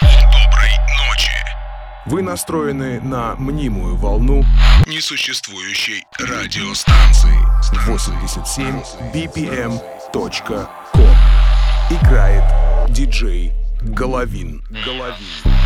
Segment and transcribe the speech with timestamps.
[0.00, 0.72] Доброй
[1.06, 1.44] ночи.
[2.06, 4.44] Вы настроены на мнимую волну
[4.86, 7.38] несуществующей радиостанции
[7.86, 8.82] 87
[9.14, 10.68] bpm.com.
[11.90, 12.44] Играет
[12.92, 13.52] диджей.
[13.80, 14.62] Головин.
[14.84, 15.61] Головин.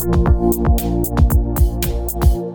[0.00, 0.16] Thank
[2.34, 2.47] you.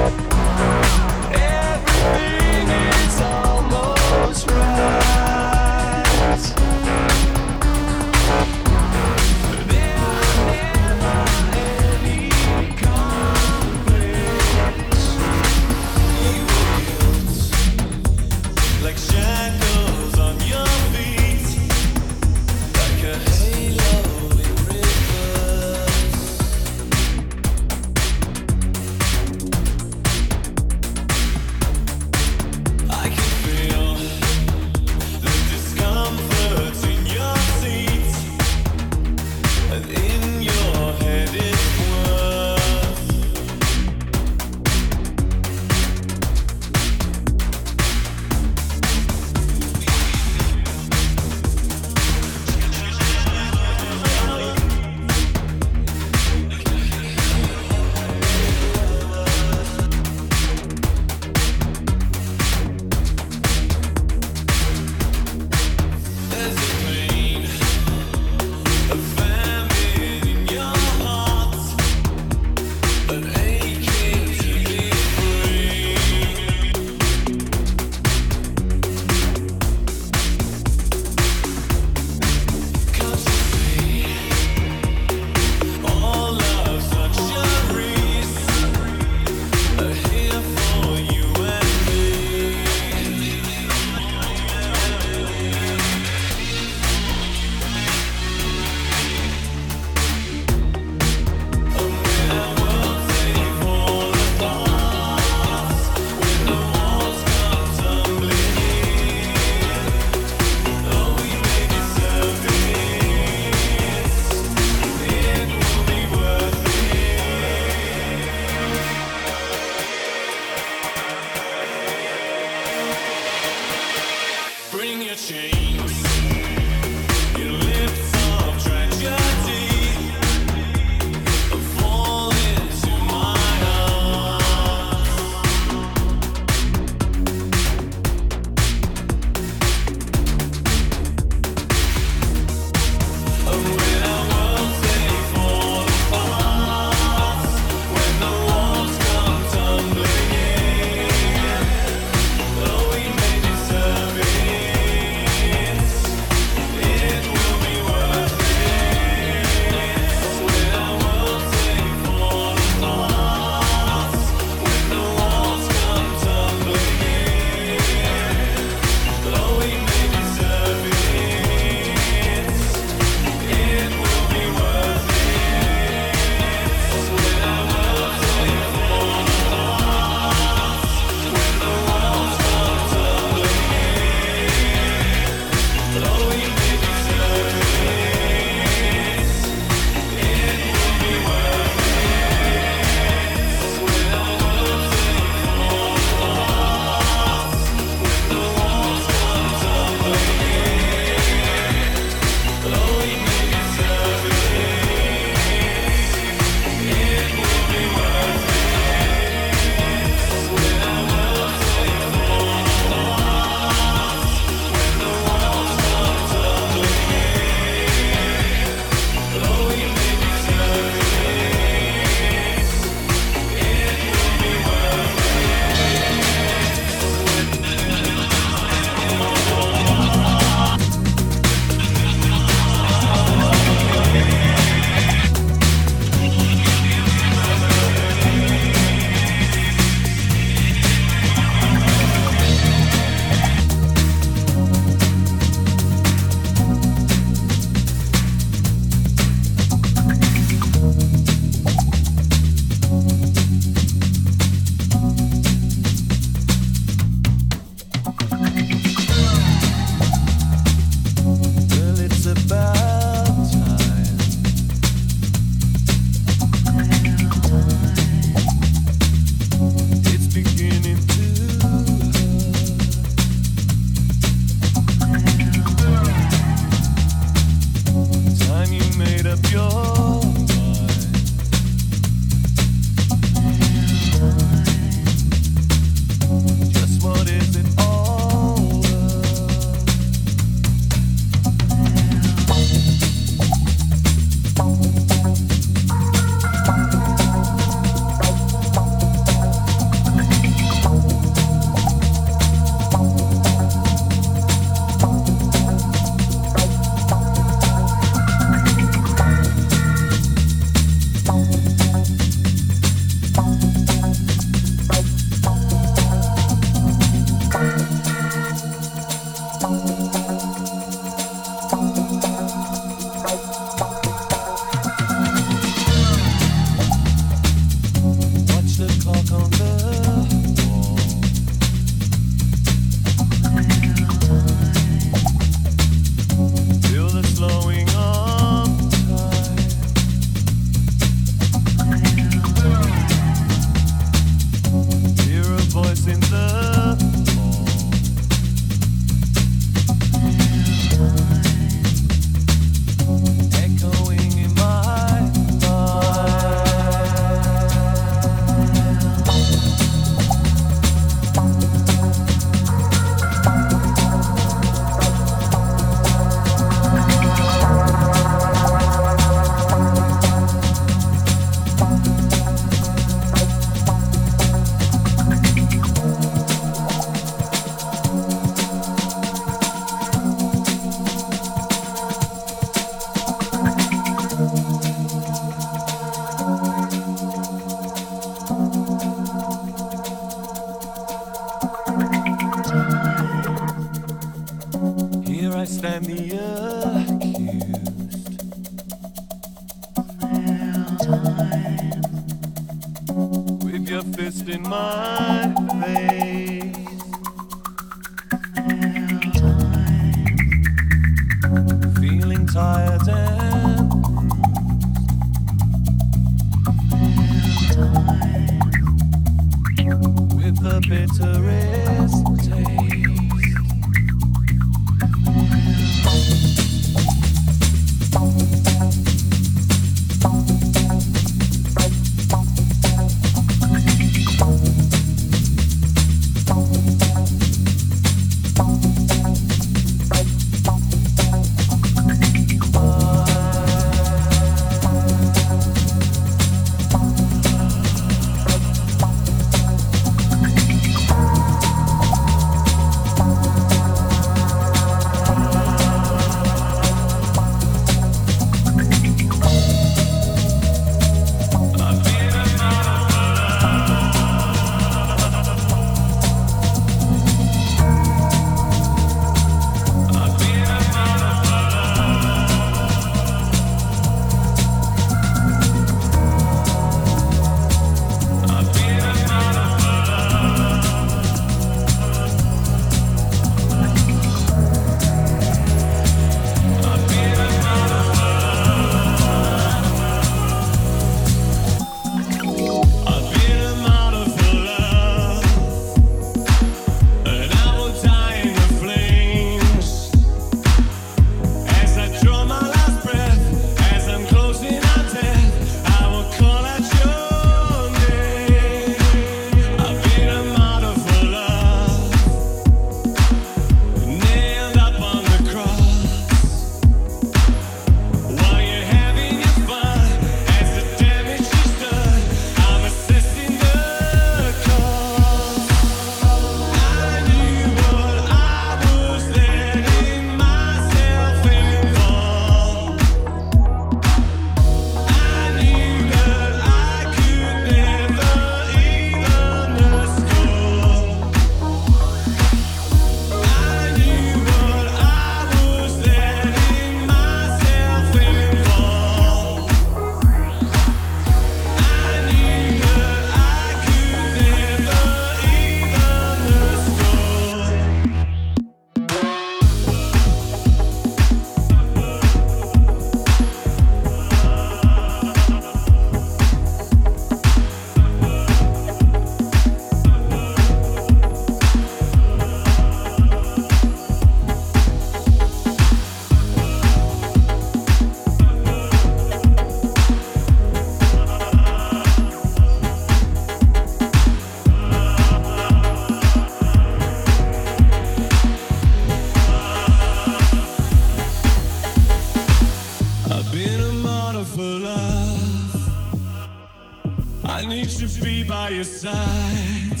[598.74, 600.00] Your side.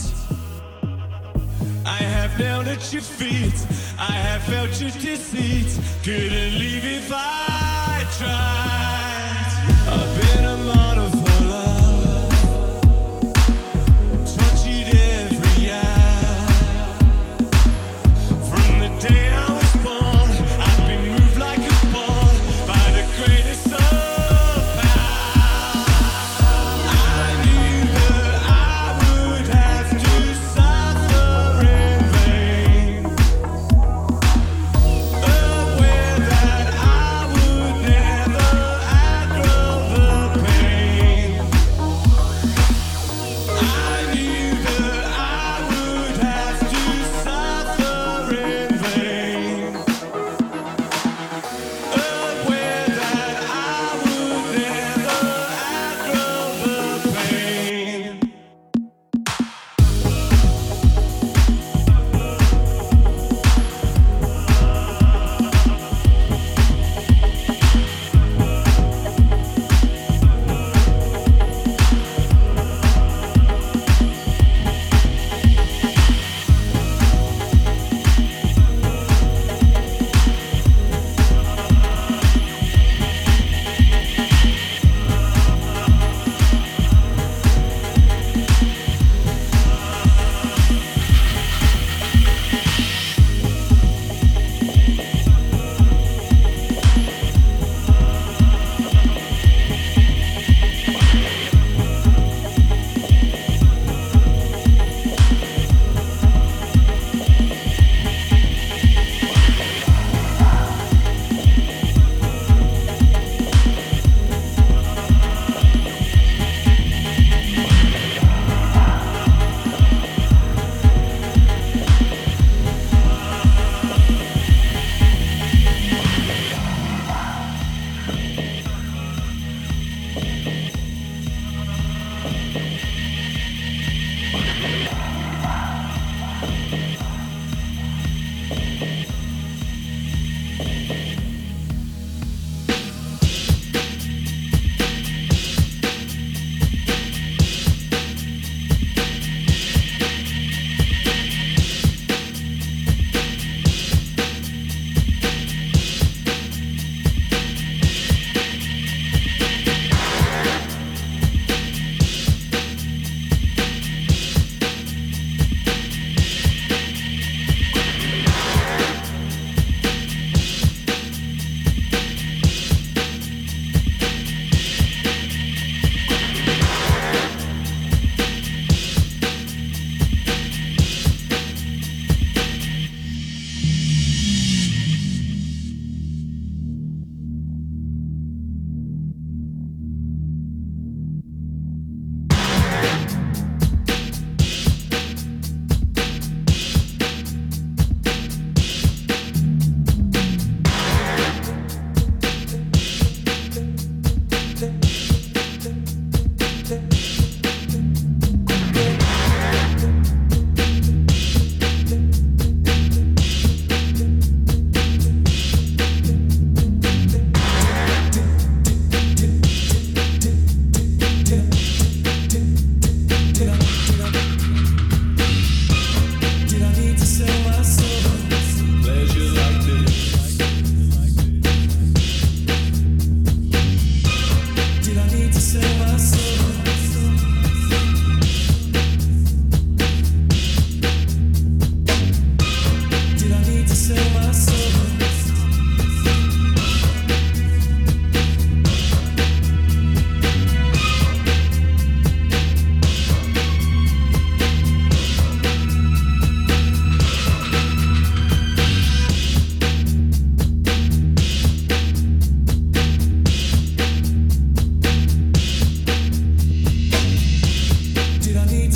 [1.86, 3.53] I have knelt at your feet.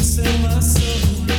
[0.08, 1.37] sell my soul.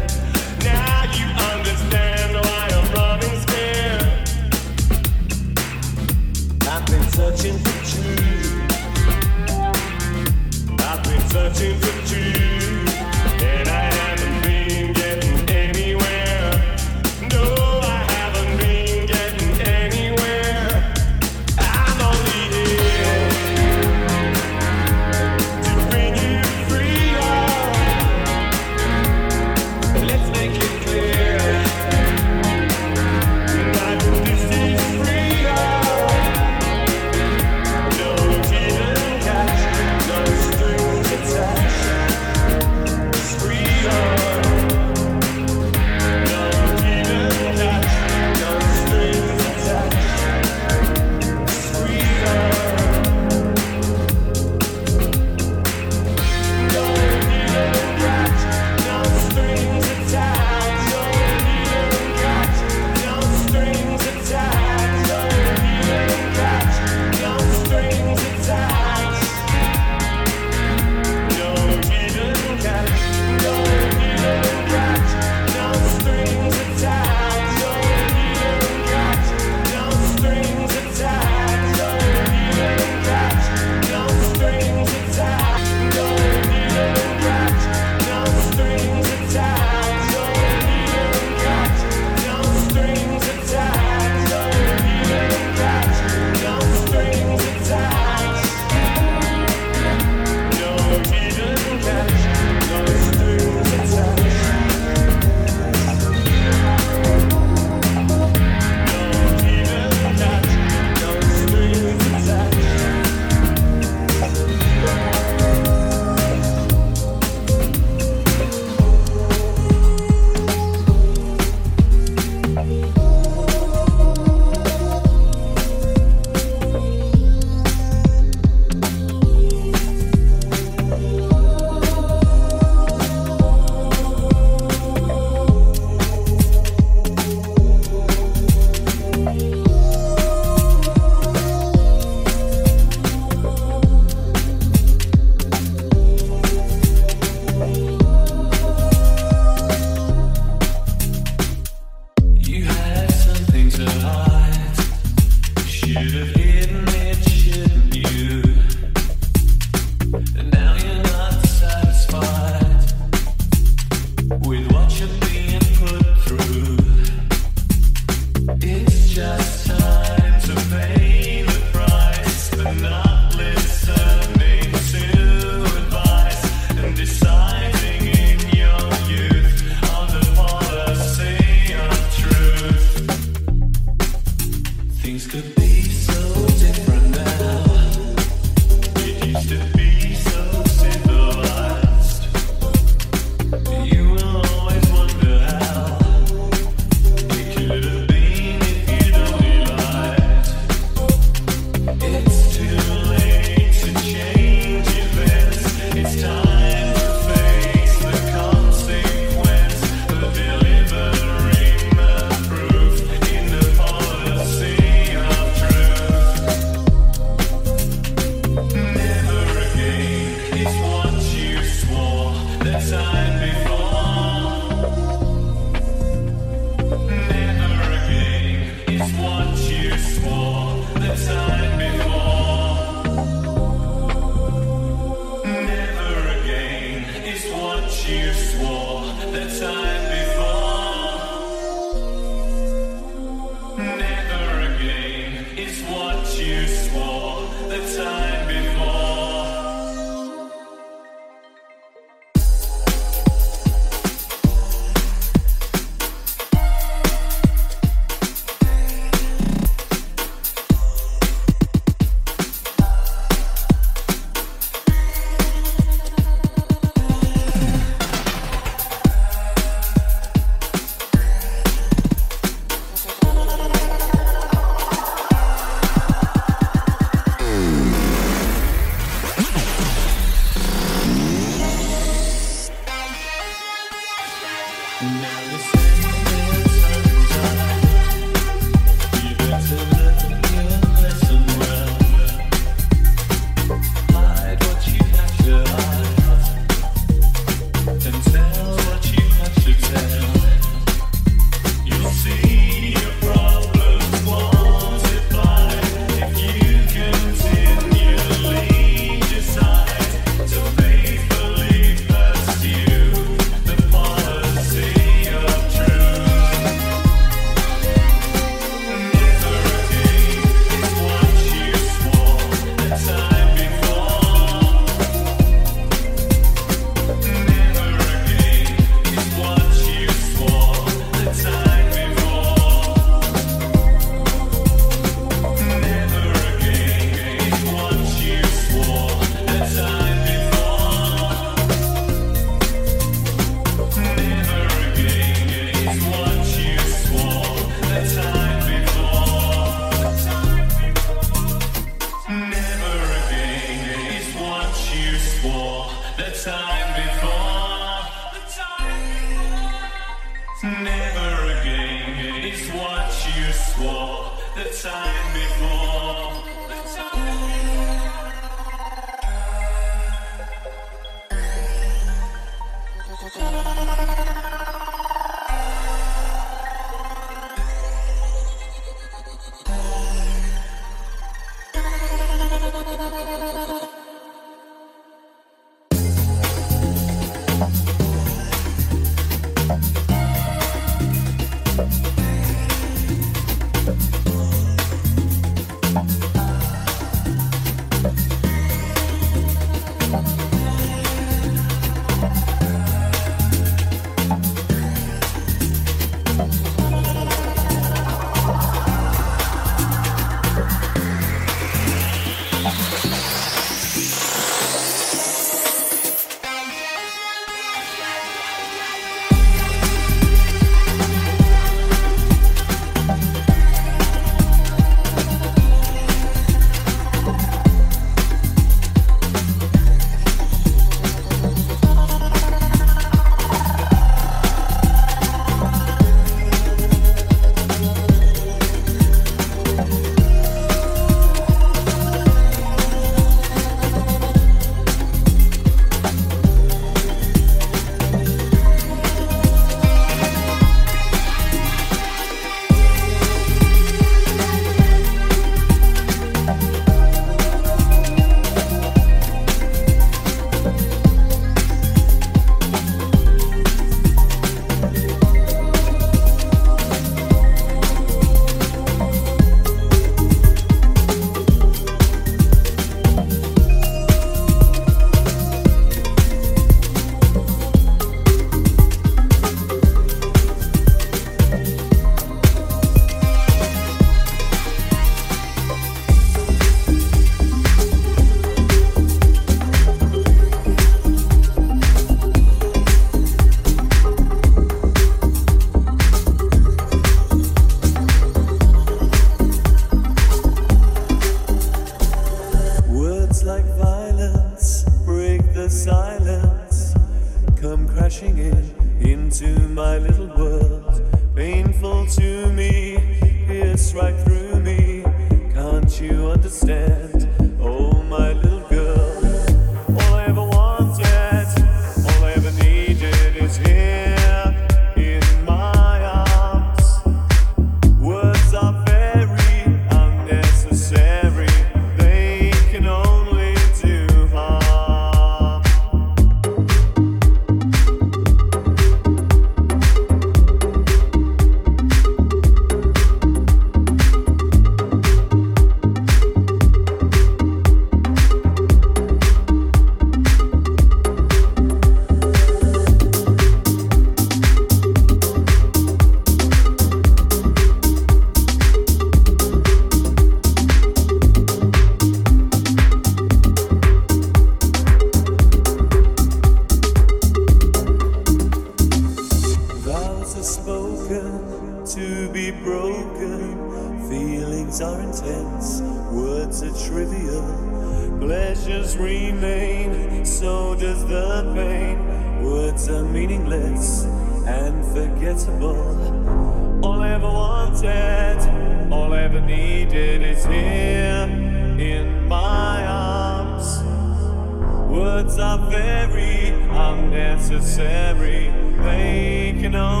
[597.61, 598.49] necessary.
[598.79, 600.00] They can only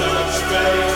[0.00, 0.89] touch base.